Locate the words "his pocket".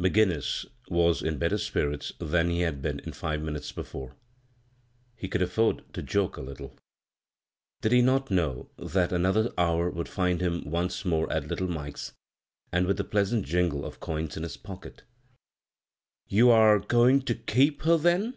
14.42-15.04